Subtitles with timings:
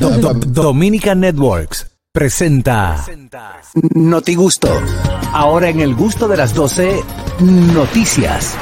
[0.00, 3.04] Do- Do- Dominica Networks presenta
[3.94, 4.68] Noti Gusto.
[5.32, 7.00] Ahora en el gusto de las 12,
[7.40, 8.54] noticias.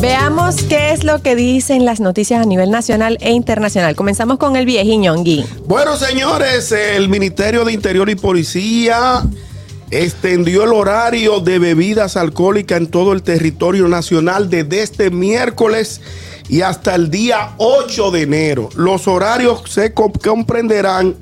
[0.00, 3.94] Veamos qué es lo que dicen las noticias a nivel nacional e internacional.
[3.96, 5.44] Comenzamos con el viejiñongui.
[5.66, 9.22] Bueno, señores, el Ministerio de Interior y Policía
[9.90, 16.00] extendió el horario de bebidas alcohólicas en todo el territorio nacional desde este miércoles
[16.48, 18.68] y hasta el día 8 de enero.
[18.74, 21.14] Los horarios se com- comprenderán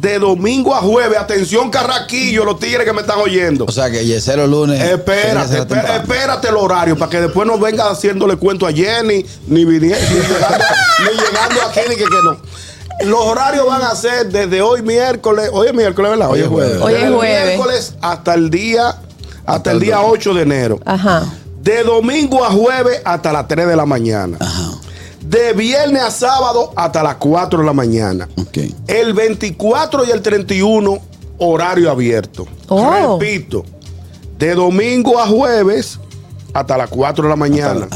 [0.00, 1.18] de domingo a jueves.
[1.18, 3.64] Atención, Carraquillo, los tigres que me están oyendo.
[3.64, 4.82] O sea que Yesero lunes.
[4.82, 6.02] Espérate, será espé- temprano.
[6.02, 10.16] espérate el horario para que después no venga haciéndole cuento a Jenny, ni, vini- ni
[10.20, 10.64] llegando,
[11.00, 12.36] ni llegando aquí, ni que, que no.
[13.04, 16.30] Los horarios van a ser desde hoy miércoles, hoy es miércoles, ¿verdad?
[16.30, 16.80] Hoy es jueves.
[16.80, 17.46] Hoy es Desde jueves.
[17.46, 18.96] miércoles hasta el día,
[19.44, 20.14] hasta el el día domingo.
[20.14, 20.80] 8 de enero.
[20.84, 21.24] Ajá.
[21.62, 24.38] De domingo a jueves hasta las 3 de la mañana.
[24.40, 24.70] Ajá.
[25.20, 28.28] De viernes a sábado hasta las 4 de la mañana.
[28.38, 28.58] Ok.
[28.86, 30.98] El 24 y el 31,
[31.38, 32.46] horario abierto.
[32.68, 33.18] Oh.
[33.18, 33.64] Repito,
[34.38, 35.98] de domingo a jueves
[36.54, 37.88] hasta las 4 de la mañana.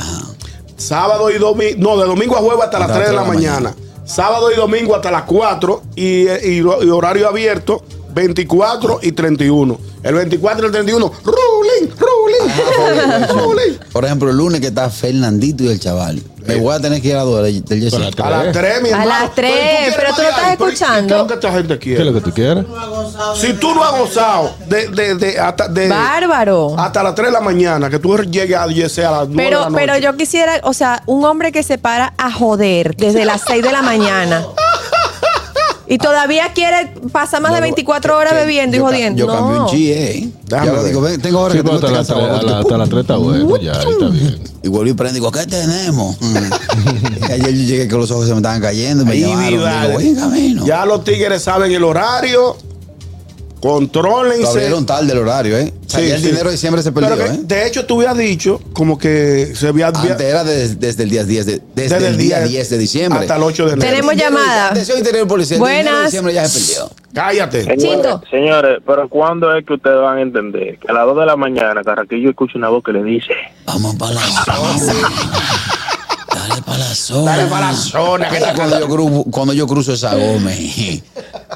[0.77, 3.75] Sábado y domingo, no, de domingo a jueves hasta, las 3 de la, mañana.
[4.11, 9.79] Sábado y domingo hasta las 4 y, y- y horario abierto 24 y 31.
[10.03, 11.91] El 24 y el 31, ruling, ruling,
[13.93, 16.23] Por ejemplo, el lunes que está Fernandito y el chaval.
[16.47, 18.05] Me voy a tener que ir a la del del Yesero.
[18.25, 19.09] A las 3, mi A hermano.
[19.11, 21.07] las tres, quieres pero más tú de no estás pero ¿y escuchando.
[21.07, 22.05] ¿Qué es lo que esta gente ¿Qué es quiere?
[22.05, 22.65] lo que tú quieres?
[23.37, 26.75] Si tú no has gozado de, de, de, hasta, de, Bárbaro.
[26.79, 29.37] hasta las 3 de la mañana, que tú llegues a 10 a las 9 de
[29.37, 30.05] Pero, la pero noche.
[30.05, 33.73] yo quisiera, o sea, un hombre que se para a joder desde las 6 de
[33.73, 34.43] la mañana.
[35.93, 39.19] Y todavía quiere pasar más de 24 horas bebiendo y jodiendo.
[39.19, 39.65] Yo cambié No.
[39.65, 40.29] un chi, ¿eh?
[40.47, 42.15] Déjame digo, ven, tengo ahora Sí, que tengo hasta este
[42.47, 44.39] la- hasta las 3 está bueno, ya, ahí está bien.
[44.63, 46.17] Y vuelvo y prendo y digo, ¿qué tenemos?
[46.21, 46.37] Mm.
[47.29, 49.51] y ayer yo llegué que los ojos se me estaban cayendo y me Ahí, llamaron.
[49.59, 49.81] Vidal.
[49.89, 50.65] Digo, voy en camino.
[50.65, 52.57] Ya los tigres saben el horario.
[53.63, 54.47] Lo Contrólense.
[54.47, 55.73] abrieron tarde el horario, ¿eh?
[55.87, 56.27] O sea, Sí, ya el sí.
[56.29, 57.41] dinero de diciembre se perdió, ¿eh?
[57.43, 59.89] De hecho, tú habías dicho como que se había.
[59.89, 62.71] Antes era desde, desde el día 10 de, desde, Desde el el día día 10
[62.71, 63.21] de diciembre.
[63.21, 63.91] hasta el 8 de enero.
[63.91, 64.69] Tenemos llamada.
[64.71, 65.57] Atención, interior policía.
[65.59, 66.05] el dinero de Buenas.
[66.07, 66.91] diciembre ya se perdió.
[67.13, 67.77] Cállate.
[67.77, 68.23] Chito.
[68.31, 71.37] Señores, pero ¿cuándo es que ustedes van a entender que a las 2 de la
[71.37, 73.33] mañana Carraquillo escucha una voz que le dice
[73.67, 74.21] Vamos para la.
[76.49, 77.31] Dale para la zona.
[77.37, 81.03] Dale pa' la zona, que está- cuando yo, cruzo, cuando yo cruzo esa Gómez.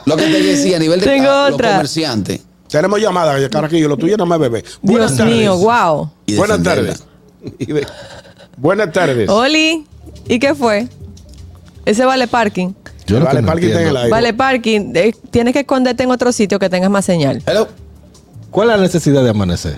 [0.07, 1.71] Lo que te decía a nivel de Tengo ah, los otra.
[1.73, 2.41] comerciantes.
[2.69, 3.37] Tenemos llamada.
[3.39, 4.65] Lo tuyo nada más bebé.
[4.83, 6.11] Dios mío, wow.
[6.27, 7.03] y Buenas tardes.
[8.57, 9.29] Buenas tardes.
[9.29, 9.87] Oli,
[10.29, 10.89] ¿y qué fue?
[11.85, 12.73] Ese vale parking.
[13.07, 14.11] Yo Vale, no parking está en el aire.
[14.11, 14.93] Vale parking.
[14.95, 17.43] eh, tienes que esconderte en otro sitio que tengas más señal.
[17.47, 17.69] Hello.
[18.51, 19.77] ¿Cuál es la necesidad de amanecer?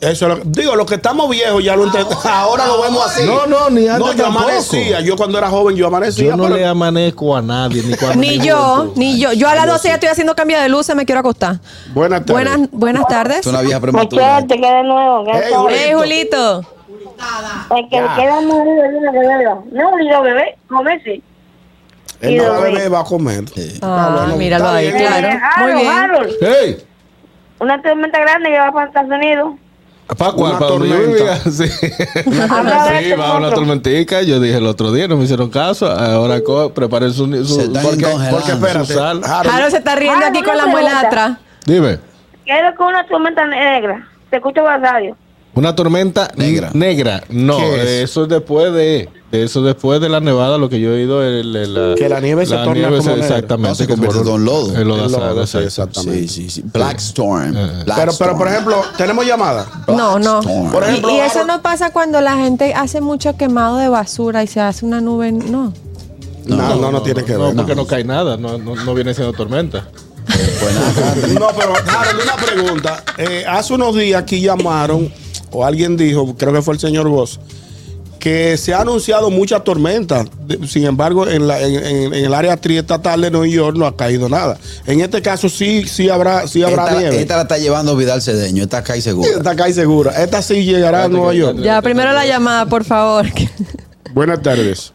[0.00, 2.24] Eso es lo- digo, los que estamos viejos ya lo entendemos.
[2.26, 3.24] Ahora lo vemos así.
[3.26, 4.44] No, no, ni antes No, yo tampoco.
[4.46, 5.00] amanecía.
[5.00, 6.30] Yo cuando era joven, yo amanecía.
[6.30, 9.32] Yo no pero- le amanezco a nadie, ni cuando Ni yo, ni yo.
[9.34, 11.56] Yo a las 12 ya estoy haciendo cambio de luces, me quiero acostar.
[11.92, 12.32] Buenas tardes.
[12.50, 13.38] Buenas, buenas tardes.
[13.40, 14.40] Es una vieja prematura.
[14.40, 15.24] Muchachos, que de nuevo,
[15.68, 16.60] Hey, Julito.
[17.76, 18.40] el que queda
[19.12, 19.64] beberlo.
[19.72, 21.22] No, digo bebé, come sí.
[22.22, 23.44] El no bebé va a comer.
[23.82, 24.98] Ah, bueno, míralo está ahí, bien.
[25.06, 25.28] claro.
[25.28, 25.38] Muy
[25.72, 25.92] Harold, bien.
[25.92, 26.76] Harold, ¡Hey!
[27.60, 29.54] una tormenta grande que va para Estados Unidos.
[30.16, 30.50] ¿Para cuál?
[30.50, 31.14] Una ¿Para donde yo tormenta.
[31.14, 31.40] vivía?
[31.50, 33.04] Sí.
[33.04, 34.22] Sí, va una tormentica.
[34.22, 35.90] Yo dije el otro día, no me hicieron caso.
[35.90, 38.06] Ahora co- preparen su, su, Se están porque.
[38.30, 38.86] Porque espérate.
[38.86, 39.20] su sal.
[39.24, 41.06] Harold, Harold se está riendo Ah, aquí con la muela pregunta.
[41.08, 41.38] atrás.
[41.66, 41.98] Dime.
[42.44, 44.08] ¿Qué es lo que una tormenta negra?
[44.30, 45.16] Se escucha por la radio.
[45.54, 46.70] Una tormenta Negra.
[46.74, 47.22] Negra.
[47.28, 48.10] No, ¿Qué es?
[48.10, 49.08] eso es después de.
[49.32, 51.22] Eso después de la nevada, lo que yo he oído.
[51.22, 53.20] El, el- la, Que la nieve se torna nieve como se-.
[53.20, 53.68] Exactamente.
[53.68, 54.76] No, se convierte todo en lodo.
[54.76, 56.26] En lodo, El lodo, sí, exactamente.
[56.26, 56.64] Sí, sí, sí.
[56.72, 57.52] Black Storm.
[57.52, 58.48] Black pero, pero, por Storm.
[58.48, 59.66] ejemplo, tenemos llamada.
[59.86, 60.40] No, no.
[60.40, 60.72] Storm.
[60.72, 64.42] Por Y- ejemplo, y, eso no pasa cuando la gente hace mucho quemado de basura
[64.42, 65.30] y se hace una nube.
[65.30, 65.72] No.
[66.46, 67.54] No, no, no, tiene que No, ver.
[67.56, 68.36] porque no cae nada.
[68.36, 69.86] No, no, no viene siendo tormenta.
[70.26, 73.04] Pues nada, No, pero Harold, una pregunta.
[73.16, 75.12] Eh, hace unos días aquí llamaron,
[75.52, 77.38] o alguien dijo, creo que fue el señor Voss,
[78.20, 80.26] que se ha anunciado muchas tormentas.
[80.68, 83.96] Sin embargo, en, la- en- en- en el área triestatal de Nueva York no ha
[83.96, 84.58] caído nada.
[84.86, 87.20] En este caso sí, sí habrá, sí habrá esta, nieve.
[87.20, 88.62] esta la está llevando Vidal Cedeño.
[88.62, 89.28] Esta acá y segura.
[89.28, 90.12] Esta cae segura.
[90.22, 91.58] Esta sí llegará a Nueva York.
[91.60, 93.26] Ya, primero la llamada, por favor.
[94.12, 94.92] Buenas tardes.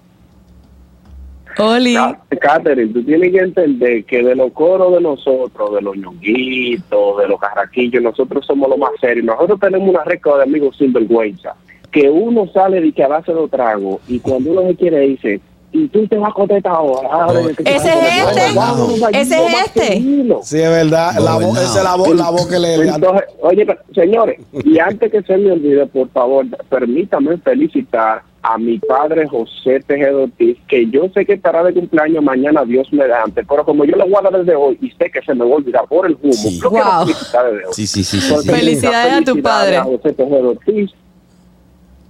[1.58, 1.96] Oli.
[2.42, 7.28] Catherine, tú tienes que entender que de los coros de nosotros, de los ñonguitos, de
[7.30, 9.26] los carraquillos, nosotros somos los más serios.
[9.26, 11.56] Nosotros tenemos una récord de amigos sin vergüenza.
[11.96, 15.40] Que uno sale de que a base de trago y cuando uno se quiere dice,
[15.72, 17.08] y tú te vas a contestar ahora.
[17.10, 19.20] Ahora, No, yo te- Ese es este.
[19.22, 20.02] Ese es este.
[20.44, 21.14] Sí, es verdad.
[21.20, 22.76] La voz, esa es la voz, la voz que le.
[22.76, 28.58] Entonces, oye, pero, señores, y antes que se me olvide, por favor, permítame felicitar a
[28.58, 33.44] mi padre José Tejedo Ortiz, que yo sé que estará de cumpleaños mañana, Dios mediante,
[33.44, 35.86] pero como yo lo dar desde hoy y sé que se me va a olvidar
[35.88, 36.60] por el humo, Sí.
[36.62, 37.06] Wow.
[37.08, 37.74] felicitar desde hoy.
[37.74, 38.36] Sí, sí, sí, sí.
[38.48, 39.78] Felicidades a tu felicidades padre.
[39.78, 40.92] A José Tejedo Ortiz,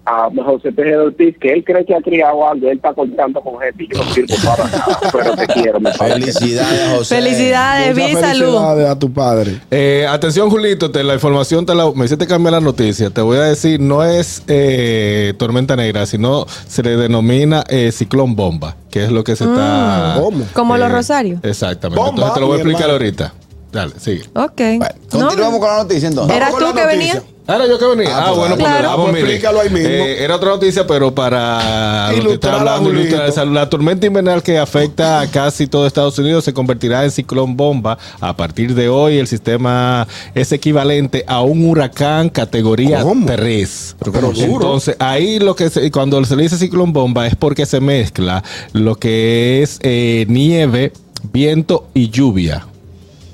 [0.06, 3.60] a José Tejedo Ortiz, que él cree que ha criado algo, él está contando con
[3.60, 6.14] gente y yo no sirvo para nada, pero te quiero, mi padre.
[6.14, 7.16] Felicidades, José.
[7.16, 8.46] Felicidades, Muchas vi salud.
[8.46, 9.60] felicidades a tu padre.
[9.72, 13.10] Eh, atención, Julito, te, la información te la, me hiciste cambiar la noticia.
[13.10, 18.36] Te voy a decir, no es eh, tormenta negra, sino se le denomina eh, ciclón
[18.36, 20.18] bomba, que es lo que se está.
[20.20, 20.46] ¿Cómo?
[20.54, 21.40] Como los eh, Rosarios.
[21.44, 22.00] Exactamente.
[22.00, 22.94] Bomba, Entonces te lo voy a explicar hermano.
[22.94, 23.34] ahorita.
[23.76, 24.22] Dale, sigue.
[24.34, 24.56] Ok.
[24.56, 26.34] Bueno, continuamos No, con la noticia entonces.
[26.38, 27.22] ¿Eras tú que venía?
[27.48, 28.08] Ahora yo que venía.
[28.10, 28.96] Ah, Ah, pues, bueno, pues claro.
[29.04, 29.90] Pues explícalo ahí mismo.
[29.90, 33.02] Eh, era otra noticia, pero para lo que Ilustrar está a hablando, Julito.
[33.08, 37.12] ilustrar esa- la tormenta invernal que afecta a casi todo Estados Unidos se convertirá en
[37.12, 37.98] ciclón bomba.
[38.22, 43.26] A partir de hoy, el sistema es equivalente a un huracán categoría ¿Cómo?
[43.28, 43.98] 3.
[44.00, 44.36] Pero duro.
[44.46, 48.42] Entonces, ahí lo que se- cuando se le dice ciclón bomba es porque se mezcla
[48.72, 50.94] lo que es eh, nieve,
[51.32, 52.66] viento y lluvia.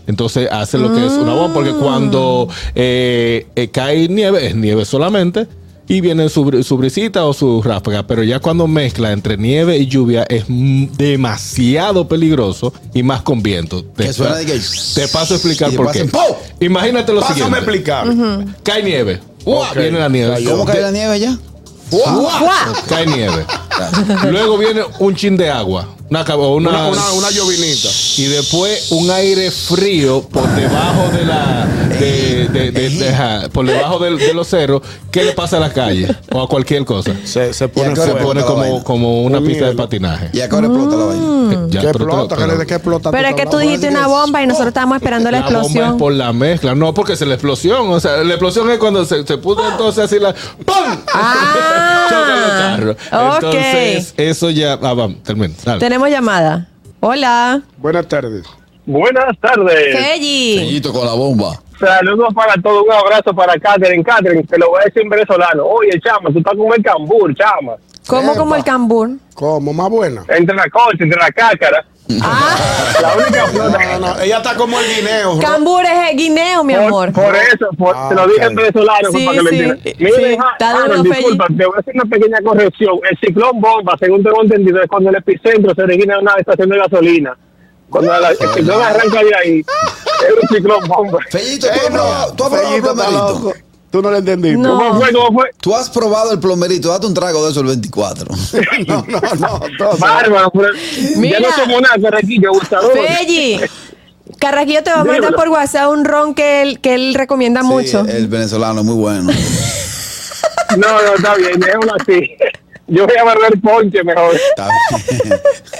[0.07, 4.83] Entonces hace lo que es una bomba, porque cuando eh, eh, cae nieve, es nieve
[4.85, 5.47] solamente,
[5.87, 9.77] y viene su, br- su brisita o su ráfaga, pero ya cuando mezcla entre nieve
[9.77, 13.83] y lluvia es demasiado peligroso y más con viento.
[13.83, 14.59] Te, Que suena de que-
[14.95, 16.09] te paso a explicar por qué.
[16.61, 17.57] Imagínate lo Pásame a siguiente.
[17.59, 18.07] explicar.
[18.63, 19.19] Cae nieve.
[19.45, 19.69] ¡Uah!
[19.71, 19.77] Ok.
[19.77, 20.43] Viene la nieve.
[20.45, 21.37] ¿Cómo cae la nieve ya?
[21.89, 22.73] ¡Fua!
[22.87, 23.45] Cae nieve.
[24.29, 25.87] Luego viene un chin de agua.
[26.69, 27.87] Una, una, una llovinita.
[28.17, 31.65] y después un aire frío por debajo de la
[32.05, 34.81] de, de- de- de- por debajo del- de, los cerros
[35.11, 38.11] ¿qué le pasa a la calle o a cualquier cosa Se, se ¿Y pone se
[38.45, 41.53] como, como una Un pista de patinaje ¿Y a qué hora explota la vaina?
[41.53, 42.35] Eh, ya, ¿Qué explota?
[42.35, 43.11] pero- ¿Qué le- ¿De qué explota?
[43.11, 45.65] Pero es que tú dijiste una bomba y nosotros estábamos esperando la la bomba es
[45.67, 45.97] explosión.
[45.97, 49.25] por la mezcla no porque es la explosión o sea la explosión es cuando se,
[49.25, 50.75] se puso entonces así la ¡pum!
[51.13, 53.43] Ah, chocan los carros ok.
[53.43, 55.53] entonces eso ya ah, vamos termina.
[55.79, 56.67] Tenemos llamada.
[56.99, 57.61] Hola.
[57.77, 58.45] Buenas tardes.
[58.85, 59.95] Buenas tardes.
[59.95, 60.57] Felli.
[60.59, 61.59] Sellito con la bomba.
[61.81, 64.03] Saludos para todos, un abrazo para Catherine.
[64.03, 65.65] Catherine, te lo voy a decir en venezolano.
[65.65, 67.73] Oye, chama, tú estás con el cambur, chama.
[68.07, 68.39] ¿Cómo Epa.
[68.39, 69.09] como el cambur?
[69.33, 69.73] ¿Cómo?
[69.73, 70.23] Más buena.
[70.29, 71.85] Entre la concha, entre la cácara.
[72.21, 72.55] Ah,
[73.01, 75.35] La única No, no, ella está como el guineo.
[75.35, 75.39] ¿no?
[75.41, 77.11] cambur es el guineo, mi amor.
[77.13, 79.79] Por, por eso, por- Ah, te lo dije en venezolano Sí, para que sí, entiendas.
[79.83, 82.99] sí, Mira, está Harold, duro, disculpa, te voy a hacer una pequeña corrección.
[83.09, 86.69] El ciclón bomba, según tengo entendido, es cuando el epicentro se origina en una estación
[86.69, 87.37] de gasolina.
[87.89, 89.65] Cuando la- el ciclón arranca de ahí,
[90.41, 90.81] un ciclón.
[91.29, 93.53] Fellito, ¿tú has probado, tú has probado el plomerito?
[93.91, 94.57] Tú no lo entendiste.
[94.57, 94.77] No.
[94.77, 95.11] ¿Cómo fue?
[95.11, 95.49] ¿Cómo fue?
[95.59, 98.33] Tú has probado el plomerito, date un trago de eso el 24.
[98.87, 99.21] No, no,
[99.79, 99.97] no.
[99.99, 100.51] Bárbaro,
[101.17, 101.39] Mira.
[101.39, 102.93] ya no somos nada, Carraquillo, gustador.
[102.93, 103.59] Felli.
[104.39, 105.37] Carraquillo te va a mandar Dímelo.
[105.37, 108.05] por WhatsApp un ron que él, que él recomienda mucho.
[108.07, 109.31] El venezolano es muy bueno.
[110.77, 112.31] No, no, está bien, déjalo así.
[112.87, 114.35] Yo voy a beber ponche mejor.
[114.35, 114.67] Está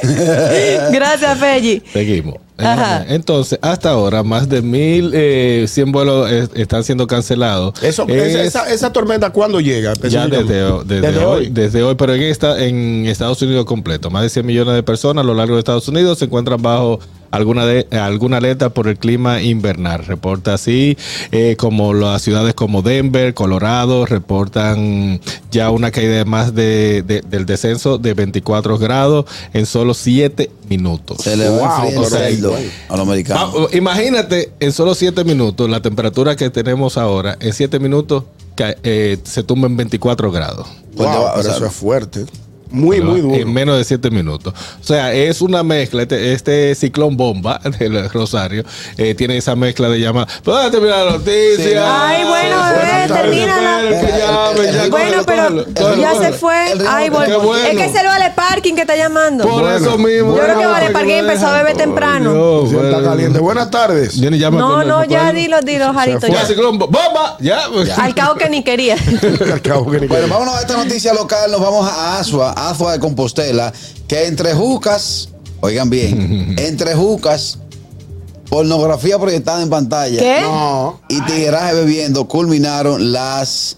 [0.01, 0.92] bien.
[0.92, 1.81] Gracias, Felli.
[1.92, 2.36] Seguimos.
[2.57, 3.06] Ajá.
[3.09, 7.81] Entonces, hasta ahora, más de 1.100 vuelos eh, están siendo cancelados.
[7.83, 9.94] Eso, Es- esa, esa, tormenta, ¿cuándo llega?
[10.07, 14.24] ya desde, desde Desde hoy, desde hoy, pero en esta, en Estados Unidos completo, más
[14.24, 17.00] de 100 millones de personas a lo largo de Estados Unidos se encuentran bajo
[17.31, 20.06] alguna de, alguna alerta por el clima invernal.
[20.06, 20.98] Reporta así
[21.31, 25.19] eh, como las ciudades como Denver, Colorado, reportan
[25.51, 30.52] ya una caída de más de, de- del descenso de 24 grados en solo 7
[30.69, 31.18] minutos.
[31.23, 32.56] Se le va Wow, cerdo
[32.90, 33.56] a los americanos.
[33.56, 38.23] Va- imagínate en solo 7 minutos la temperatura que tenemos ahora, en 7 minutos
[38.83, 40.68] eh, se tumba en 24 grados.
[40.95, 42.26] Pues Wow, o pero eso es fuerte.
[42.71, 43.11] Muy, ¿verdad?
[43.11, 43.35] muy duro.
[43.35, 44.54] En menos de 7 minutos.
[44.80, 46.01] O sea, es una mezcla.
[46.01, 48.63] Este, este ciclón bomba del Rosario
[48.97, 50.28] eh, tiene esa mezcla de llamar.
[50.44, 51.57] ¿Puedo terminar la noticia?
[51.57, 51.73] Sí.
[51.78, 54.31] Ay, bueno, bebé, Buenas tardes.
[54.56, 56.56] Ya, Bueno, cógelo, pero cógelo, cógelo, ya se fue.
[56.88, 57.56] Ay, Qué bueno.
[57.68, 59.44] Es que es el Vale Parking que está llamando.
[59.45, 60.36] Por Bueno, eso mismo.
[60.36, 62.33] Yo creo que Vale Parking empezó a beber temprano.
[62.33, 63.10] Dios, está bueno.
[63.10, 63.40] caliente.
[63.40, 64.16] Buenas tardes.
[64.16, 66.28] Yo ni llamo No, con- no, ya con- dilo, dilo, Jarito.
[66.28, 66.45] Ya, Ya.
[66.45, 67.38] ciclón bo- bomba.
[67.40, 67.62] Ya.
[67.98, 68.95] Al cabo que ni quería.
[69.54, 71.52] Al cabo que ni Bueno, vámonos a esta noticia local.
[71.52, 73.71] Nos vamos a Asua, Asua de Compostela,
[74.07, 75.30] que entre Jucas,
[75.62, 77.57] oigan bien, entre Jucas,
[78.50, 80.42] pornografía proyectada en pantalla ¿Qué?
[80.42, 81.00] No.
[81.07, 83.78] y tigueraje bebiendo culminaron las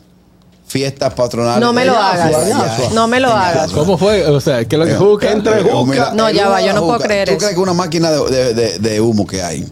[0.73, 1.59] fiestas patronales.
[1.61, 2.47] No me lo hagas.
[2.47, 3.71] Ya, No me lo hagas.
[3.71, 4.25] ¿Cómo fue?
[4.25, 5.31] O sea, ¿qué es lo que juzga?
[5.31, 5.91] Entre juca.
[5.91, 7.39] mira, No, ya va, yo no puedo creer ¿Tú eso.
[7.41, 9.67] crees que una máquina de, de- de- de humo que hay?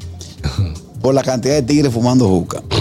[1.01, 2.61] Por la cantidad de tigres fumando juca.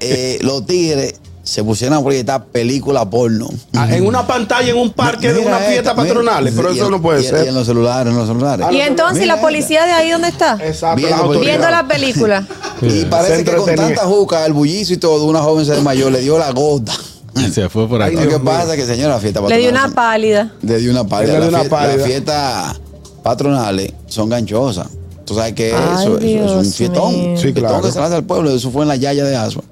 [0.00, 3.48] Eh, los tigres se pusieran a proyectar películas porno.
[3.74, 7.00] Ah, En una pantalla, en un parque de Mira una fiesta patronales, pero eso no
[7.00, 7.44] puede y- ser.
[7.44, 8.66] Y en los celulares, en los celulares.
[8.72, 10.58] Y entonces, Mira ¿la policía de ahí dónde está?
[10.64, 11.38] Exacto, Viendo-.
[11.40, 12.46] Viendo la película.
[12.82, 16.20] Y parece que con tanta juca, el bullicio y todo, una joven se desmayó, le
[16.20, 16.92] dio la gota.
[17.36, 18.14] Y se fue por ahí.
[18.14, 20.52] Lo que pasa es que, señora, la fiesta Le dio patronal una pálida.
[20.62, 21.32] Le dio una pálida.
[21.34, 21.96] Le dio La una pálida.
[21.96, 22.80] Las fiestas
[23.22, 24.86] patronales son ganchosas.
[25.24, 27.14] Tú sabes que Ay, eso, eso es un.
[27.14, 27.82] Un Sí, fiestón claro.
[27.82, 28.50] que se hace al pueblo.
[28.54, 29.62] Eso fue en la Yaya de Asua.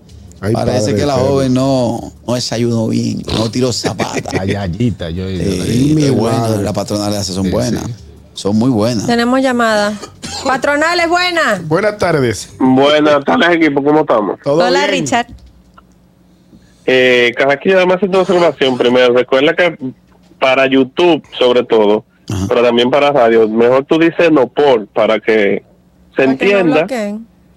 [0.45, 4.31] Ay, Parece padre que la joven no, no desayunó bien, no tiró zapata.
[4.41, 5.25] Ayayita, yo.
[5.27, 6.63] Mi es buena, madre.
[6.65, 7.85] las patronales esas son Sí, buenas.
[7.85, 7.93] sí.
[8.35, 9.07] Son muy buenas.
[9.07, 9.93] Tenemos llamada.
[10.45, 11.63] Patronales, buena.
[11.67, 12.49] Buenas tardes.
[12.59, 14.41] Buenas tardes, equipo, ¿cómo estamos?
[14.43, 14.91] ¿Todo Hola, bien?
[15.03, 15.27] Richard.
[16.87, 19.15] Eh, Carraquillo, además hacer una observación primero.
[19.15, 19.79] Recuerda que
[20.41, 22.47] para YouTube, sobre todo, Ajá.
[22.49, 25.63] pero también para radio, mejor tú dices no por, para que
[26.17, 26.87] se Para que no entienda.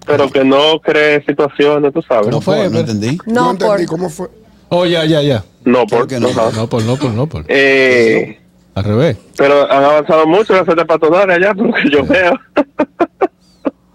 [0.05, 2.27] Pero que no cree situaciones, tú sabes.
[2.27, 3.17] No fue, no entendí.
[3.25, 3.85] No, No, entendí por.
[3.85, 4.27] cómo fue.
[4.69, 5.43] Oh, ya, ya, ya.
[5.63, 6.51] No Creo por, no.
[6.51, 7.45] No por, no por, no por.
[7.47, 8.39] Eh,
[8.75, 9.17] Al revés.
[9.38, 12.33] pero han avanzado mucho las fiestas patronales allá, por lo que yo veo.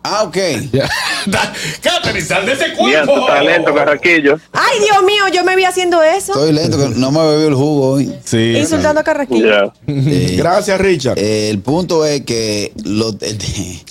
[0.02, 0.36] Ah, ok.
[0.72, 0.88] Ya.
[1.82, 4.38] Catherine, sal de ese Mira tu talento, Carraquillo.
[4.52, 6.32] Ay, Dios mío, yo me vi haciendo eso.
[6.32, 8.14] Estoy lento, que no me bebí el jugo hoy.
[8.24, 8.54] Sí.
[8.56, 9.48] Insultando a Carraquillo.
[9.48, 9.72] Ya.
[9.86, 11.18] Eh, Gracias, Richard.
[11.18, 13.38] eh, el punto es que lo, el,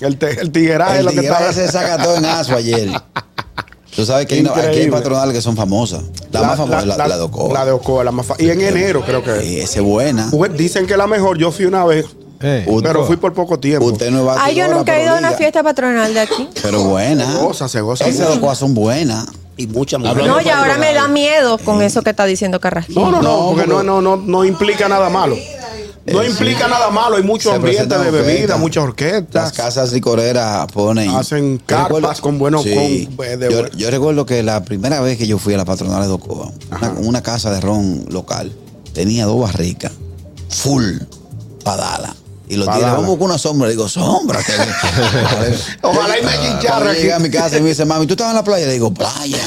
[0.00, 1.52] el, te- el tigueraje es el lo que está.
[1.52, 2.88] se saca todo en aso ayer.
[3.94, 6.02] Tú sabes que hay aquí hay patronales que son famosas.
[6.32, 7.52] La, más famosa es la, la de Ocoa.
[7.52, 9.30] La de Ocoa, la más fa- Y en enero creo que.
[9.32, 10.28] Eh, esa es buena.
[10.30, 11.38] Pues dicen que la mejor.
[11.38, 12.06] Yo fui una vez,
[12.42, 13.84] Eh, Usted- pero fui por poco tiempo.
[13.86, 16.48] Usted no es Ay, yo nunca he ido a una fiesta patronal de aquí.
[16.62, 17.30] Pero buena.
[17.30, 19.26] Se goza, se goza Esas Ocoa son buenas.
[19.56, 22.98] Y mucha Hablando No, y ahora me da miedo con eso que está diciendo Carraquillo.
[22.98, 25.36] No, no, no, No, porque no, no, no, no implica nada malo.
[26.06, 27.16] No Eh, implica nada malo.
[27.16, 28.58] Hay mucho Se ambiente de bebida, orquestas.
[28.58, 29.52] muchas Las orquestas.
[29.52, 31.10] casas licoreras ponen.
[31.10, 33.06] Hacen carpas con buenos- Sí.
[33.14, 36.00] con- eh, de yo, recuerdo que la primera vez que yo fui a la patronal
[36.04, 38.50] de Ocoa, una, una casa de ron local,
[38.94, 39.92] tenía dos barricas,
[40.48, 41.00] full,
[41.62, 42.16] padala.
[42.50, 42.94] Y tigres, darla.
[42.94, 43.68] vamos con una sombra.
[43.68, 44.40] Le digo, sombra.
[45.82, 47.02] Ojalá y me chicharra aquí.
[47.02, 48.66] llegué a mi casa y me dice, mami, ¿tú estabas en la playa?
[48.66, 49.38] Le digo, playa.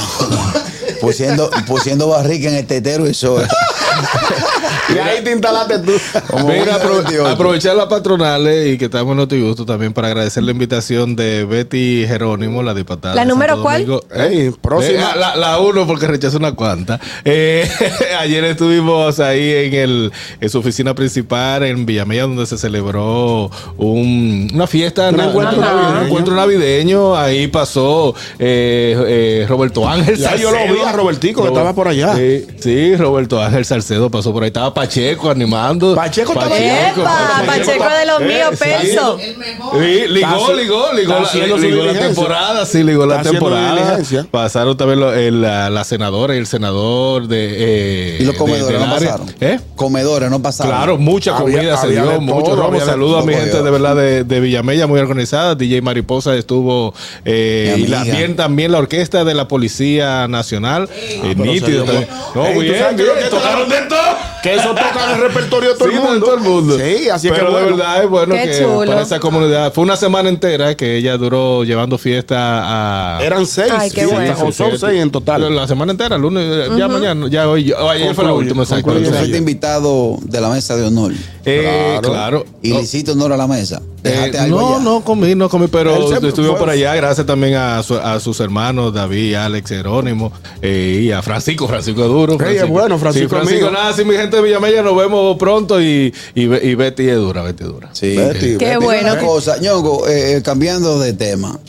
[1.02, 3.46] pusiendo, pusiendo barrica en el tetero y sol.
[4.94, 5.92] Y ahí te instalaste tú.
[5.92, 7.28] Mira, Windows apro- 28.
[7.28, 12.06] aprovechar las patronales y que estamos en Notigusto también para agradecer la invitación de Betty
[12.08, 13.16] Jerónimo, la diputada.
[13.16, 13.86] ¿La número cuál?
[13.86, 14.04] Domingo.
[14.14, 15.12] Ey, próxima.
[15.14, 17.00] Eh, la, la uno porque rechazó una cuanta.
[17.24, 17.70] Eh,
[18.20, 20.12] ayer estuvimos ahí en, el,
[20.42, 25.62] en su oficina principal en Villamella donde se celebró un- una fiesta, Un na- encuentro
[25.62, 26.00] na- navideño.
[26.00, 27.16] un encuentro navideño.
[27.16, 31.88] Ahí pasó eh, eh, Roberto Ángel Ya yo lo vi a Robertico, que estaba por
[31.88, 32.16] allá.
[32.16, 34.48] Sí, sí, Roberto Ángel Salcedo pasó por ahí.
[34.48, 35.96] Estaba Pacheco animando.
[35.96, 36.90] Pacheco estaba allá.
[36.90, 37.44] ¡Epa!
[37.46, 38.58] Pacheco de los míos, sí.
[38.64, 39.18] Pelso.
[39.20, 44.00] Sí, ligó, ligó, ligó, la, ligó la temporada, sí, ligó la temporada.
[44.32, 47.48] Pasaron también lo- el- la, la senadora y el senador de.
[47.58, 49.12] eh, Y los de- comedores del no área.
[49.12, 49.36] pasaron.
[49.40, 49.60] ¿Eh?
[49.76, 50.72] Comedores no pasaron.
[50.76, 52.68] Claro, mucha Había- comida se había dio, de mucho todo, romo.
[52.70, 55.56] había de Saludo a mi gente de verdad de, de Villamella, muy organizada.
[55.56, 56.94] DJ Mariposa estuvo,
[57.26, 58.16] eh, y la- amiga.
[58.18, 60.90] bien también la orquesta de la Policía Nacional.
[60.94, 64.33] eh, pero nítido se dio No, Ey, ¿tú bien, tocaron de todo.
[64.44, 66.26] Que eso toca en el repertorio de todo Sí, el de mundo.
[66.26, 66.78] todo el mundo.
[66.78, 67.78] Sí, así es que Pero de bueno.
[67.78, 68.86] verdad es bueno Qué que chulo.
[68.86, 69.72] para esa comunidad.
[69.74, 73.24] Fue una semana entera que ella duró llevando fiesta a.
[73.24, 73.72] Eran seis.
[73.76, 74.36] Ay, qué sí, bueno.
[74.46, 75.56] o son seis en total.
[75.56, 78.84] La semana entera, lunes, ya mañana, ya hoy, ayer fue la Concluye, última, exacto.
[78.84, 81.14] concluye fuiste invitado de la mesa de honor.
[81.46, 82.10] Eh, Claro.
[82.12, 82.46] claro.
[82.62, 83.82] Y le hiciste honor a la mesa.
[84.06, 84.84] Eh, algo no, allá.
[84.84, 86.94] no comí, no comí, pero estuvimos por allá.
[86.96, 90.32] Gracias también a, su- a sus hermanos David, Alex, Jerónimo
[90.62, 92.38] eh, y a Francisco, Francisco Duro.
[92.46, 93.82] Es bueno, Francisco Sí, Francisco, amigo.
[93.82, 97.16] nada, sí, mi gente de Villamella, nos vemos pronto y, y, Be- y Betty es
[97.18, 97.90] dura, Betty es dura.
[97.94, 98.16] Sí.
[98.16, 98.84] Betty, Qué Betty.
[98.84, 99.12] bueno.
[99.14, 101.60] Una cosa, Ñongo, eh, eh, cambiando de tema.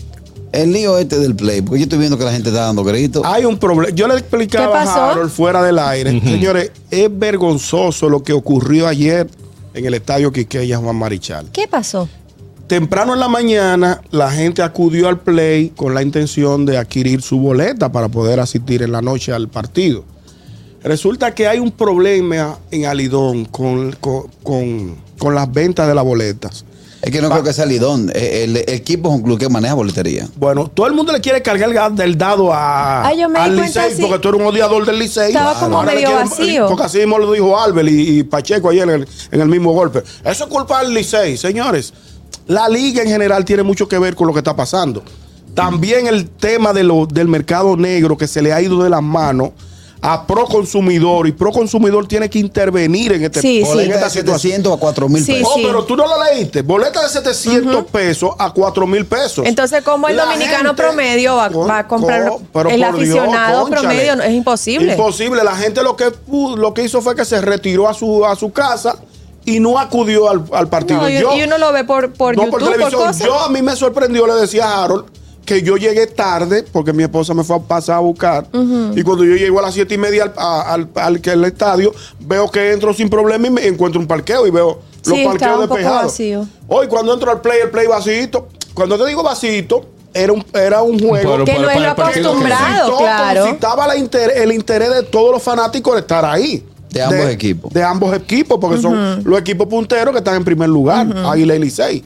[0.53, 3.23] El lío este del play, porque yo estoy viendo que la gente está dando gritos.
[3.27, 3.93] Hay un problema.
[3.97, 5.01] Yo le explicaba ¿Qué pasó?
[5.01, 6.21] a Harold fuera del aire.
[6.21, 9.29] Señores, es vergonzoso lo que ocurrió ayer
[9.75, 11.49] en el estadio Quiqueya Juan Marichal.
[11.53, 12.09] ¿Qué pasó?
[12.69, 17.39] Temprano en la mañana, la gente acudió al play con la intención de adquirir su
[17.39, 20.05] boleta para poder asistir en la noche al partido.
[20.85, 26.05] Resulta que hay un problema en Alidón con, con, con- con las ventas de las
[26.05, 26.65] boletas.
[27.01, 28.11] Es que no creo que sea Lidón.
[28.15, 30.27] Eh, El, el equipo es un club que maneja boletería.
[30.37, 33.39] Bueno, todo el mundo le quiere cargar el gas del dado a, Ay, yo me
[33.41, 35.29] di al Licey porque tú eres un odiador del Licey.
[35.29, 36.67] Estaba como Ahora medio quieren- vacío.
[36.69, 39.73] Porque así mismo lo dijo Albert y, y Pacheco ayer en el, en el mismo
[39.73, 40.03] golpe.
[40.25, 41.93] Eso es culpa del Licey, señores.
[42.47, 45.03] La liga en general tiene mucho que ver con lo que está pasando.
[45.55, 49.03] También el tema de lo, del mercado negro que se le ha ido de las
[49.03, 49.51] manos
[50.07, 53.79] a Pro Consumidor y Pro Consumidor tiene que intervenir en, este, Sí, sí.
[53.81, 54.39] Esta de situación.
[54.39, 55.49] 700 a 4 mil Sí, pesos.
[55.51, 55.63] Oh, sí.
[55.67, 56.61] pero tú no lo leíste.
[56.61, 59.47] Boleta de 700 pesos a 4 mil pesos.
[59.47, 61.47] Entonces, ¿cómo el La dominicano gente- promedio va,
[61.79, 62.31] a comprar?
[62.53, 64.93] pero el Dios, aficionado promedio es imposible.
[64.93, 65.43] Imposible.
[65.43, 66.13] La gente lo que,
[66.57, 68.97] lo que hizo fue que se retiró a su, a su casa
[69.47, 71.01] y no acudió al, al partido.
[71.01, 73.01] No, y, Yo- y uno lo ve por, por no YouTube, por por, televisión.
[73.07, 73.25] cosas.
[73.25, 75.07] Yo a mí me sorprendió, le decía a Harold
[75.45, 78.47] que yo llegué tarde porque mi esposa me fue a pasar a buscar
[78.95, 81.93] y cuando yo llego a las siete y media al, al, al que el estadio
[82.21, 85.39] veo que entro sin problema y me encuentro un parqueo y veo los Sí, estaba
[85.39, 86.03] parqueos despejados.
[86.05, 86.47] vacío.
[86.69, 88.49] Hoy cuando entro al play, el play vacío.
[88.73, 89.85] Cuando te digo vacío,
[90.15, 92.99] era un, era un juego Pero que para- no es lo que- acostumbrado, suscitó,
[93.61, 93.87] claro.
[93.87, 96.65] la inter- el interés de todos los fanáticos de estar ahí.
[96.91, 97.73] De ambos equipos.
[97.73, 101.59] De ambos equipos, porque son los equipos punteros que están en primer lugar, Águila y
[101.59, 102.05] Licey.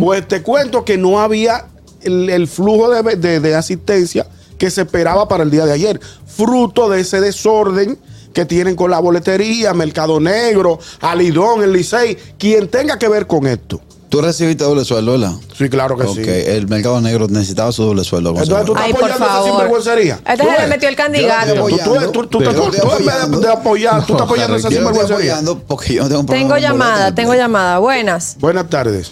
[0.00, 1.64] Pues te cuento que no había
[2.04, 4.26] el, el flujo de, de- de asistencia
[4.58, 7.98] que se esperaba para el día de ayer, fruto de ese desorden
[8.32, 13.46] que tienen con la boletería, Mercado Negro, Alidón, el Licey, quien tenga que ver con
[13.46, 13.80] esto.
[14.08, 15.32] Tú recibiste doble sueldo, ¿verdad?
[15.58, 16.22] Sí, claro que Ok, sí.
[16.24, 18.30] el mercado negro necesitaba su doble sueldo.
[18.30, 19.50] Entonces tú estás Ay, por apoyando esa favor.
[19.50, 20.20] sinvergüencería.
[20.24, 21.54] Este se le metió el Yo candidato.
[21.56, 21.66] no
[22.12, 23.40] Tú, tú, tú, de- apoyando.
[23.40, 25.32] de apoyar, tú estás apoyando esa Yo lo estoy sinvergüencería.
[25.38, 27.78] apoyando porque yo no tengo un problema Tengo llamada, tengo llamada.
[27.80, 28.36] Buenas.
[28.38, 29.10] Buenas tardes.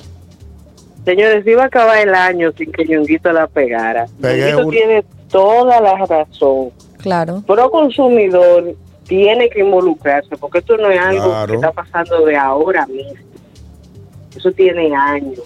[1.05, 4.07] Señores, iba a acabar el año sin que Ñonguito la pegara.
[4.21, 4.71] Ñonguito una.
[4.71, 6.71] tiene toda la razón.
[6.99, 7.43] Claro.
[7.47, 8.75] Pro consumidor
[9.07, 11.47] tiene que involucrarse porque esto no es algo Claro.
[11.49, 13.15] que está pasando de ahora mismo.
[14.37, 15.41] Eso tiene años.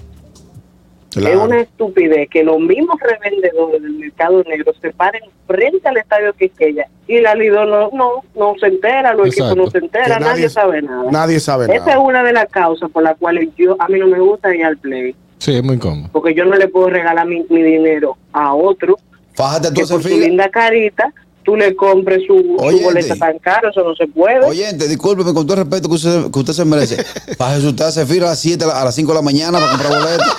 [1.11, 1.35] Claro.
[1.39, 6.35] Es una estupidez que los mismos revendedores del mercado negro se paren frente al estadio
[6.35, 9.53] Quisqueya y la Lido no, no, no se entera, los Exacto.
[9.53, 11.11] equipos no se enteran, nadie, sabe nada.
[11.11, 14.09] Nadie sabe Esa es una de las causas por las cuales yo a mí no
[14.09, 16.09] me gusta ir al play, Sí, es muy cómodo.
[16.13, 18.97] porque yo no le puedo regalar mi, mi dinero a otro
[19.35, 21.13] Fájate tú por su linda carita
[21.47, 24.45] tú le compres su, su boleta tan caro, eso no se puede.
[24.45, 27.05] Oyente, discúlpeme con todo el respeto que usted, que usted se merece.
[27.39, 29.93] Fájese usted hace fila a las 7, a las 5 de la mañana para comprar
[29.93, 30.37] boletos.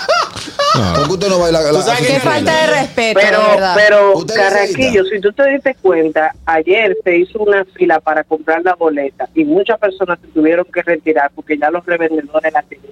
[0.96, 3.20] ¿Por qué usted no va a ir a la, sabes su Qué falta de respeto,
[3.20, 3.76] pero, de verdad.
[3.76, 8.76] pero Carraquillo, si tú te diste cuenta, ayer se hizo una fila para comprar la
[8.76, 12.92] boleta y muchas personas se tuvieron que retirar porque ya los revendedores la tenían.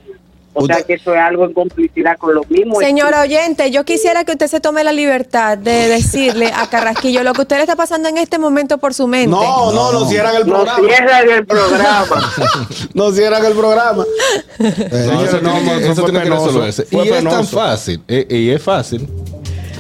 [0.57, 2.79] O sea que eso es algo en complicidad con los mismos.
[2.79, 7.33] Señora oyente, yo quisiera que usted se tome la libertad de decirle a Carrasquillo lo
[7.33, 9.29] que usted le está pasando en este momento por su mente.
[9.31, 10.88] No, no, no cierran el No programa.
[10.88, 12.33] cierran el programa.
[12.93, 14.05] No cierran el programa.
[14.59, 14.67] No,
[15.25, 16.83] eso no, tiene que- eso tiene que resolverse.
[16.85, 18.01] Fue Y es tan fácil.
[18.07, 19.07] eh, Y es fácil.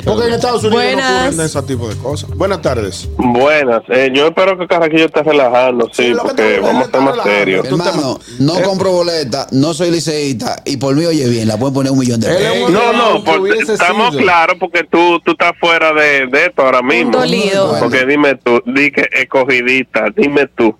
[0.05, 1.11] Porque en Estados Unidos Buenas.
[1.11, 2.29] no ocurren ese tipo de cosas.
[2.31, 3.09] Buenas tardes.
[3.17, 7.65] Buenas, eh, yo espero que Carraquillo esté relajando, sí, porque vamos a estar más serios.
[7.65, 11.91] Hermano, no compro boleta, no soy liceísta y por mí, oye bien, la pueden poner
[11.91, 12.69] un millón de pesos.
[12.69, 14.21] No, no, hubiese estamos sido.
[14.21, 17.11] claros porque tú, tú estás fuera de, de esto ahora mismo.
[17.17, 17.67] dolido.
[17.67, 17.79] Bueno.
[17.83, 20.75] Porque dime tú, di que escogidita, dime tú.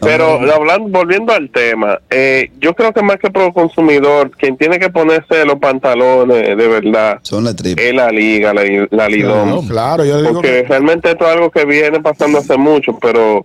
[0.00, 4.80] Pero hablando, volviendo al tema, eh, yo creo que más que pro consumidor, quien tiene
[4.80, 7.84] que ponerse los pantalones de verdad Son las tripas.
[7.84, 9.66] es la liga, la, la Lidom.
[9.68, 13.44] Claro, yo digo Porque que realmente esto es algo que viene pasando hace mucho, pero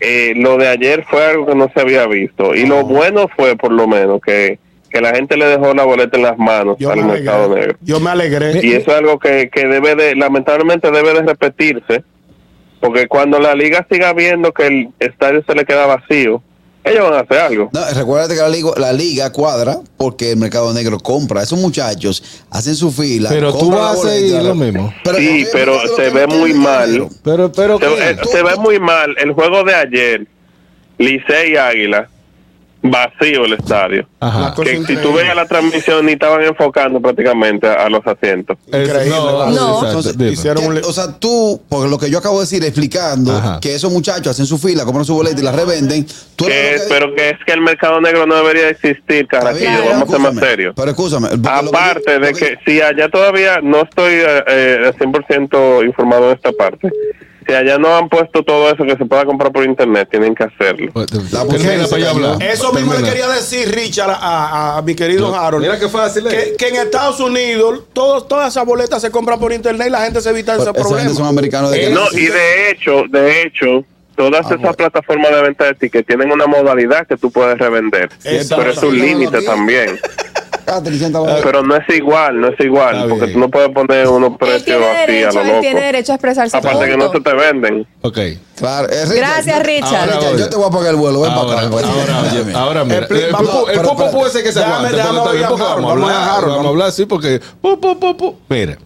[0.00, 2.54] eh, lo de ayer fue algo que no se había visto.
[2.54, 4.58] Y lo bueno fue, por lo menos, que,
[4.90, 7.60] que la gente le dejó la boleta en las manos yo al me mercado alegré.
[7.60, 7.78] negro.
[7.82, 8.60] Yo me alegré.
[8.66, 12.02] Y eso es algo que, que debe de, lamentablemente debe de repetirse,
[12.80, 16.42] porque cuando la liga siga viendo que el estadio se le queda vacío,
[16.82, 17.70] ellos van a hacer algo.
[17.72, 21.42] No, recuerda que la liga, la liga cuadra porque el mercado negro compra.
[21.42, 23.28] Esos muchachos hacen su fila.
[23.28, 24.92] Pero tú vas a seguir lo mismo.
[25.04, 27.08] Pero Sí, pero se ve muy mal.
[27.22, 30.26] Pero, pero, se ve muy mal el juego de ayer,
[30.98, 32.08] Licey y Águila,
[32.82, 34.06] vacío el estadio.
[34.20, 34.54] Ajá.
[34.62, 38.56] que si tú veías la transmisión ni estaban enfocando prácticamente a, a los asientos.
[38.66, 39.10] Es- Increíble.
[39.54, 39.84] No.
[39.86, 43.58] Entonces, hicieron un o sea, tú, porque lo que yo acabo de decir explicando Ajá.
[43.60, 46.06] que esos muchachos hacen su fila, compran su boleta y la revenden.
[46.36, 49.26] Tú Que es- que- pero que es que el mercado negro no debería existir,
[49.58, 50.74] bien, vamos a ser más serios.
[50.76, 51.28] Pero escúchame.
[51.38, 56.52] yo- Aparte de que si allá todavía no estoy eh, eh, 100% informado en esta
[56.52, 56.90] parte,
[57.50, 60.44] si allá no han puesto todo eso que se pueda comprar por internet, tienen que
[60.44, 60.90] hacerlo.
[60.92, 61.80] Pues, La mujer.
[62.42, 65.64] Eso mismo le quería decir, Richard, a, a- a mi querido Harold.
[65.64, 66.32] Mira qué fácil es.
[66.34, 70.20] Que, que en Estados Unidos todas esas boletas se compran por internet y la gente
[70.20, 71.10] se evita ese Esa gente problema.
[71.14, 73.84] son americanos de Eh, No, y de hecho, de hecho,
[74.16, 74.74] todas Ah, esas bueno.
[74.76, 78.56] plataformas de venta de tickets tienen una modalidad que tú puedes revender, Exacto.
[78.58, 79.98] pero es un límite también.
[81.42, 83.32] Pero no es igual, no es igual, Está porque bien.
[83.34, 85.60] tú no puedes poner unos precios así a lo él loco.
[85.60, 86.56] tiene derecho a expresarse.
[86.56, 87.86] Aparte que no se te venden.
[88.02, 88.18] Ok.
[88.56, 89.94] Claro, eh, Richard, Gracias, yo- Richard.
[90.00, 90.38] Ahora, Richard, oye.
[90.42, 91.20] yo te voy a pagar el vuelo.
[91.22, 91.76] Ven Ahora, para acá.
[91.76, 94.16] ahora, oye, ahora mira, Expli- el vamos- pupo, el pupo espérate.
[94.16, 94.96] puede ser que se aguante.
[94.96, 98.36] vamos a vamos a hablar, vamos a hablar así porque pu, pu, pu, pu.
[98.48, 98.76] mira,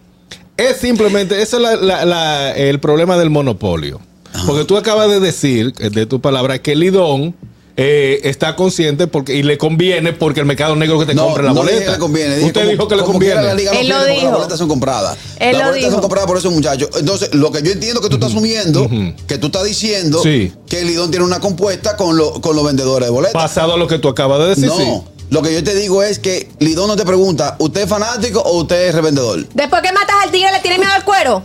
[0.57, 3.99] es simplemente ese es la- la- la- el problema del monopolio.
[4.45, 7.35] Porque tú acabas de decir, eh, de tu palabra, que Lidón
[7.77, 11.43] eh, está consciente porque y le conviene porque el mercado negro que te No, compra
[11.43, 11.91] la no boleta.
[11.91, 12.35] le conviene.
[12.43, 13.41] Usted como- dijo que le conviene.
[13.43, 14.23] la liga no Él lo dijo.
[14.23, 15.17] Las boletas son compradas.
[15.39, 15.91] Él las lo boletas dijo.
[15.91, 16.89] son compradas por esos muchachos.
[16.97, 18.89] Entonces, lo que yo entiendo que tú estás asumiendo,
[19.27, 20.53] que tú estás diciendo Sí.
[20.69, 23.33] que el Lidón tiene una compuesta con, lo- con los vendedores de boletas.
[23.33, 24.77] Pasado a lo que tú acabas de decir, no.
[24.77, 25.01] sí.
[25.35, 28.61] Lo que yo te digo es que Lidón no te pregunta, ¿usted es fanático o
[28.61, 29.45] usted es revendedor?
[29.53, 31.43] Después que matas al tigre, le tienes miedo al cuero.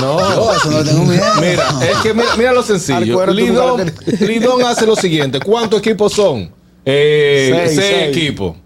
[0.00, 0.18] No.
[0.34, 1.22] Yo eso no le tengo miedo.
[1.38, 3.14] Mira, es que mira, mira lo sencillo.
[3.14, 5.38] cuero Lidón, hace lo siguiente.
[5.38, 6.50] ¿Cuántos equipos son?
[6.86, 8.16] Eh, Seis, seis, seis.
[8.16, 8.56] equipos.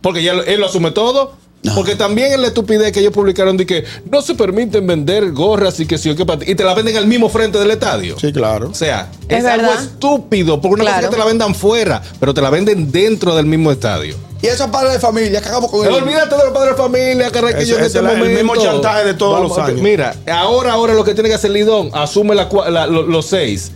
[0.00, 1.36] Porque ya él lo asume todo.
[1.64, 1.74] No.
[1.74, 5.80] Porque también en la estupidez que ellos publicaron de que no se permiten vender gorras
[5.80, 8.16] y que sí o que y te la venden al mismo frente del estadio.
[8.20, 8.68] Sí, claro.
[8.70, 10.60] O sea, Es es, algo estúpido.
[10.60, 11.04] Porque una cosa Claro.
[11.06, 14.14] es que te la vendan fuera, pero te la venden dentro del mismo estadio.
[14.42, 16.02] Y esos padres de familia, que hagamos con ellos.
[16.02, 18.44] Olvídate de los padres de familia, Carraquillo, Ese- en ese este es la- el momento.
[18.44, 19.80] mismo chantaje de todos los años.
[19.80, 23.72] Mira, ahora, ahora lo que tiene que hacer Lidón, asume la la- los seis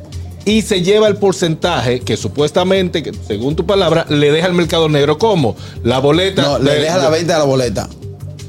[0.48, 4.88] y se lleva el porcentaje que supuestamente, que según tu palabra, le deja al mercado
[4.88, 5.18] negro.
[5.18, 5.56] ¿Cómo?
[5.84, 6.42] La boleta.
[6.42, 7.88] No, le deja la venta de la boleta.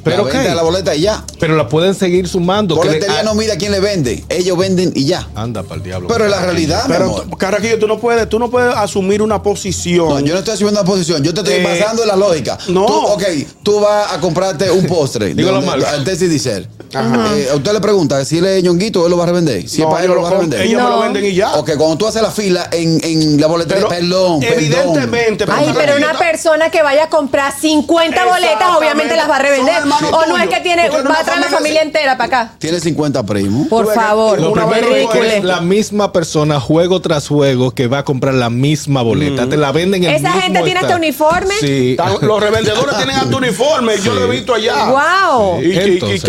[0.01, 0.49] Pero la venta ¿qué?
[0.49, 1.25] de la boleta y ya.
[1.41, 2.75] Pero la pueden seguir sumando.
[2.79, 4.23] que le- Boletería ah, no mira quién le vende.
[4.29, 5.27] Ellos venden y ya.
[5.35, 6.07] Anda para el diablo.
[6.07, 7.25] Pero es la realidad, mi Pero, amor.
[7.29, 10.07] tú- Carraquillo, tú no puedes, tú no puedes asumir una posición.
[10.07, 12.57] No, yo no estoy asumiendo una posición, yo te estoy Eh, basando en la lógica.
[12.69, 12.85] no.
[12.85, 13.23] Tú, ok,
[13.61, 15.33] tú vas a comprarte un postre.
[15.35, 15.83] Dígalo de- mal.
[15.83, 16.65] Al Tessie Diesel.
[16.93, 17.37] Ajá.
[17.37, 19.67] Eh, a usted le pregunta si él es ñonguito, él lo va a revender.
[19.69, 20.61] Si No, es para él, lo lo va a revender.
[20.61, 21.53] ellos me lo venden y ya.
[21.55, 24.57] Ok, cuando tú haces la fila en, en la boletería, Pero, perdón, perdón.
[24.57, 29.39] evidentemente, Ay, pero una persona que vaya a comprar 50 boletas, obviamente las va a
[29.41, 29.75] revender.
[30.11, 32.53] O no es que tiene, va a traer la familia entera para acá.
[32.59, 33.67] Tiene 50 primos.
[33.67, 38.33] Por favor, Lo primero es la misma persona, juego tras juego, que va a comprar
[38.33, 39.47] la misma boleta.
[39.47, 41.53] Te la venden en el ¿Esa gente tiene esta- este uniforme?
[41.59, 41.97] Sí.
[42.21, 44.85] Los revendedores tienen hasta uniforme, yo lo he visto allá.
[44.89, 45.61] Wow.
[45.61, 46.19] Y,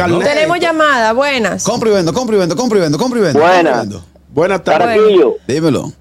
[0.53, 1.65] Tenemos llamada, buenas.
[1.65, 3.39] Compro y vendo, compro y vendo, compro y vendo, compro y vendo.
[3.41, 3.57] Buena.
[3.57, 4.05] compro y vendo.
[4.31, 5.01] Buenas tardes.
[5.47, 5.93] Dímelo.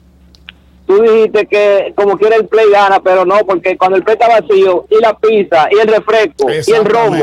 [0.88, 4.28] tú dijiste que como quiera el play gana, pero no, porque cuando el play está
[4.28, 7.16] vacío, y la pizza, y el refresco, y el romo,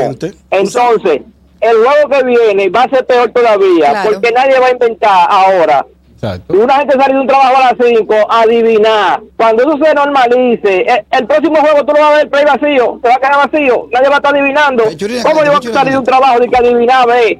[0.51, 1.21] entonces
[1.59, 4.11] el juego que viene va a ser peor todavía, Claro.
[4.11, 5.85] porque nadie va a inventar ahora.
[6.17, 6.53] Exacto.
[6.53, 9.21] Si una gente sale de un trabajo a las 5, adivinar.
[9.37, 12.99] Cuando eso se normalice, el, el próximo juego tú lo vas a ver play vacío,
[13.03, 14.83] se va a quedar vacío, nadie va a estar adivinando.
[14.85, 17.39] Eh, Churina, ¿Cómo yo voy a salir de un trabajo de que adivinar, ve?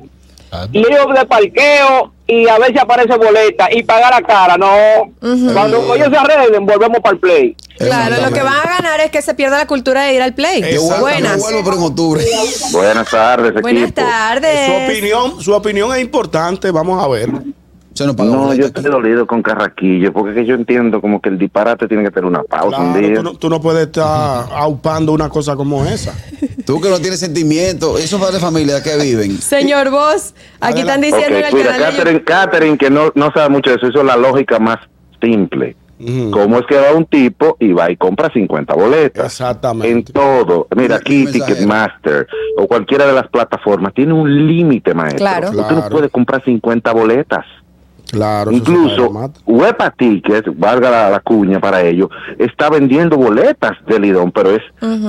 [0.72, 5.12] Lío de parqueo y a ver si aparece boleta y pagar la cara, no.
[5.54, 7.56] Cuando ellos se arreglen, volvemos para el play.
[7.78, 10.34] Claro, lo que van a ganar es que se pierda la cultura de ir al
[10.34, 10.62] play.
[11.00, 11.38] Buenas.
[11.38, 12.24] yo vuelvo, pero en octubre.
[12.72, 14.02] Buenas tardes, Buenas equipo.
[14.02, 14.90] Su tardes.
[14.90, 17.30] opinión, su opinión es importante, vamos a ver.
[18.06, 18.80] No, yo aquí.
[18.80, 22.12] estoy dolido con Carraquillo, porque es que yo entiendo como que el disparate tiene que
[22.12, 23.16] tener una pausa un día.
[23.16, 26.14] tú, no, tú no puedes estar aupando una cosa como esa.
[26.66, 29.38] Tú que no tienes sentimiento, esos padres de familia que viven.
[29.40, 33.32] Señor Vos, aquí están diciendo en Ok, el mira, canal Catherine, Catherine, que no, no
[33.32, 34.78] sabe mucho de eso, hizo la lógica más
[35.22, 35.76] simple.
[36.32, 39.26] ¿Cómo es que va un tipo y va y compra 50 boletas?
[39.26, 39.90] Exactamente.
[39.92, 40.68] En todo.
[40.76, 41.26] Mira, aquí.
[41.26, 45.18] Ticketmaster o cualquiera de las plataformas tiene un límite, maestro.
[45.18, 45.50] Claro.
[45.50, 45.76] Usted Claro.
[45.82, 47.46] no puede comprar 50 boletas.
[48.12, 48.52] Claro.
[48.52, 49.12] Incluso.
[49.46, 54.62] Huepa Tickets, valga la, la cuña para ello, está vendiendo boletas de Lidón, pero es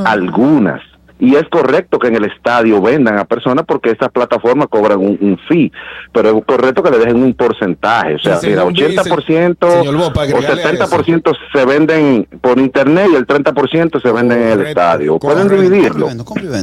[0.05, 0.81] algunas.
[1.21, 5.19] Y es correcto que en el estadio vendan a personas porque estas plataformas cobran un,
[5.21, 5.73] un fee,
[6.13, 8.15] pero es correcto que le dejen un porcentaje.
[8.15, 11.65] O sea, Sí, mira, señor Luis, 80% señor Bo, para o agregarle a 70% se
[11.65, 15.19] venden por internet y el 30% se venden en el estadio.
[15.19, 16.09] Pueden dividirlo.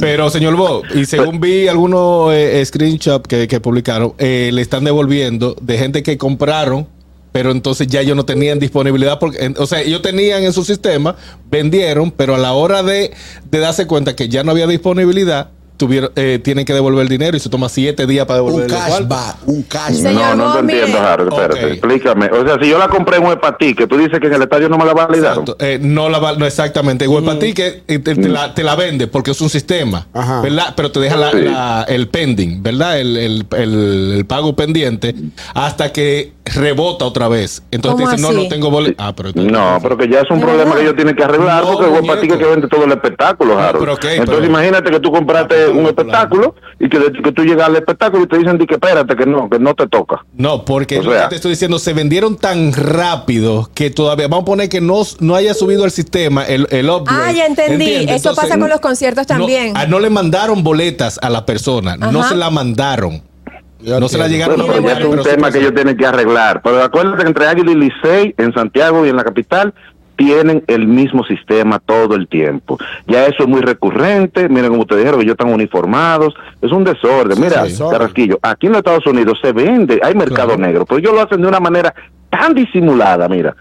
[0.00, 4.84] Pero, señor Bo, y según vi algunos eh, screenshots que, que publicaron, eh, le están
[4.84, 6.86] devolviendo de gente que compraron,
[7.36, 9.18] pero entonces ya ellos no tenían disponibilidad.
[9.18, 11.16] porque O sea, ellos tenían en su sistema,
[11.50, 13.12] vendieron, pero a la hora de,
[13.50, 17.36] de darse cuenta que ya no había disponibilidad, tuvieron, eh, tienen que devolver el dinero
[17.36, 19.08] y se toma siete días para un devolver el cuarto.
[19.08, 20.12] cashback, un cashback.
[20.14, 21.32] No, no te entiendo, Harold.
[21.32, 22.26] Espérate, explícame.
[22.26, 24.68] O sea, si yo la compré en Huepa Ticket, tú dices que en el estadio
[24.68, 25.44] no me la validaron.
[25.58, 27.06] Eh, no la va- no exactamente.
[27.06, 30.40] Huepa Ticket eh, te, te la, te la vende porque es un sistema, Ajá.
[30.40, 30.74] ¿verdad?
[30.76, 31.38] Pero te deja la- Sí.
[31.42, 32.98] la- el pending, ¿verdad?
[33.00, 35.14] El, el- el- el pago pendiente
[35.54, 37.62] hasta que rebota otra vez.
[37.70, 38.44] Entonces te ¿Cómo dicen, no, así?
[38.44, 38.94] no tengo boleto.
[39.02, 40.76] Ah, pero No, pero que ya es un ¿De problema verdad?
[40.76, 42.20] que ellos tienen que arreglar No, porque Huepa muñeco.
[42.20, 43.80] Ticket que vende todo el espectáculo, Harold.
[43.80, 47.32] pero ok, Entonces pero- imagínate que tú compraste Ah, un no, espectáculo y que, que
[47.32, 49.86] tú llegas al espectáculo y te dicen di que espérate, que no, que no te
[49.88, 50.24] toca.
[50.36, 54.28] No, porque O lo sea- que te estoy diciendo, se vendieron tan rápido que todavía,
[54.28, 57.20] vamos a poner que no, no haya subido el sistema, el, el upgrade.
[57.28, 57.84] Ah, ya entendí.
[57.84, 58.16] ¿Entiendes?
[58.24, 59.72] Eso pasa con los conciertos también.
[59.76, 63.22] ah, No, le mandaron boletas a la persona, no se la mandaron.
[63.78, 65.96] Ya no se la llegaron Bueno, a pero ya es un tema que ellos tienen
[65.96, 66.60] que arreglar.
[66.62, 69.74] Pero acuérdate que entre Águila y Licey, en Santiago y en la capital,
[70.16, 72.78] tienen el mismo sistema todo el tiempo.
[73.06, 74.48] Ya eso es muy recurrente.
[74.48, 76.34] Miren, como ustedes dijeron, que ellos están uniformados.
[76.60, 77.40] Es un desorden.
[77.40, 81.22] Mira, Carrasquillo, aquí en los Estados Unidos se vende, hay mercado negro, pero ellos lo
[81.22, 81.94] hacen de una manera
[82.30, 83.54] tan disimulada, mira,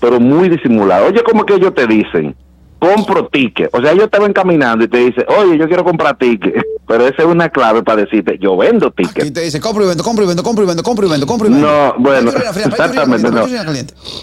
[0.00, 1.06] pero muy disimulada.
[1.06, 2.34] Oye, como que ellos te dicen,
[2.80, 3.68] compro ticket.
[3.72, 6.54] O sea, ellos estaban caminando y te dicen, oye, yo quiero comprar ticket.
[6.88, 9.24] Pero esa es una clave para decirte, yo vendo ticket.
[9.24, 11.26] Y te dice, compro y vendo, compro y vendo, compro y vendo, compro y vendo,
[11.26, 11.68] compro y vendo.
[11.68, 13.72] No, bueno, fría, exactamente, fría, no.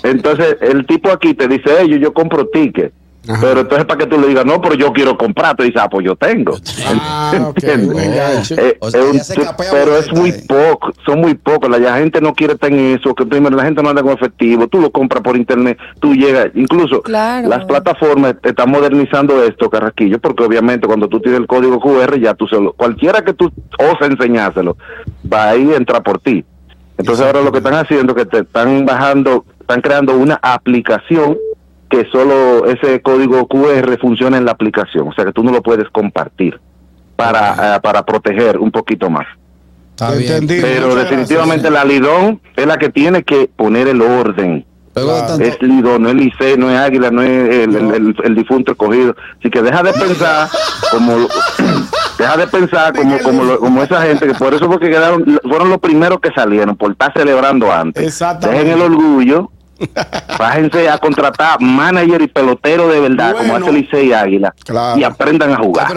[0.03, 2.91] Entonces, el tipo aquí te dice, yo, yo compro ticket.
[3.41, 5.89] Pero entonces para que tú le digas, no, pero yo quiero comprar, tú dices, ah,
[5.89, 6.55] pues yo tengo.
[6.89, 7.51] Ah.
[8.57, 10.41] Eh, O sea, pero es muy ahí.
[10.47, 11.69] poco, son muy pocos.
[11.69, 14.13] La, la gente no quiere estar en eso, que primero la gente no anda con
[14.13, 17.47] efectivo, tú lo compras por internet, tú llegas, incluso Claro.
[17.49, 22.33] las plataformas están modernizando esto, Carrasquillo, porque obviamente cuando tú tienes el código QR, ya
[22.33, 24.77] tú se lo, cualquiera que tú oses enseñárselo,
[25.31, 26.43] va ahí a entrar por ti.
[26.97, 31.37] Entonces ahora lo que están haciendo es que te están bajando, están creando una aplicación
[32.03, 35.61] que solo ese código QR funciona en la aplicación, o sea que tú no lo
[35.61, 36.59] puedes compartir
[37.15, 39.25] para, eh, para proteger un poquito más.
[39.91, 40.33] Está bien.
[40.33, 40.59] Entendí.
[40.61, 41.73] Pero Muchas definitivamente gracias.
[41.87, 44.63] la Lidón es la que tiene que poner el orden.
[45.39, 48.71] Es Lidón, no es Licey, no es Águila, no es el, el- el- el difunto
[48.71, 49.15] escogido.
[49.39, 50.47] Así que deja de pensar
[50.91, 51.17] como
[52.17, 55.39] deja de pensar como como, lo- como esa gente que por eso fue que quedaron
[55.47, 58.03] fueron los primeros que salieron por estar celebrando antes.
[58.05, 58.63] Exactamente.
[58.63, 59.51] Dejen el orgullo.
[60.39, 64.99] Bájense a contratar manager y pelotero de verdad, como hace Licey y Águila, Claro.
[64.99, 65.87] y aprendan a jugar.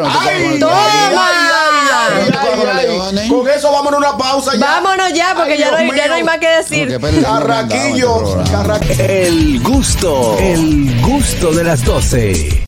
[3.29, 4.61] Con eso vámonos a una pausa ya.
[4.67, 6.99] Vámonos ya, porque Ay, ya, no hay, ya no hay más que decir.
[6.99, 8.51] Porque espérate, Carraquillo, no, no, no, no.
[8.51, 9.05] Carraquillo.
[9.05, 12.59] El gusto, el gusto de las 12.